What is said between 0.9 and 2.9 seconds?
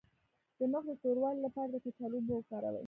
توروالي لپاره د کچالو اوبه وکاروئ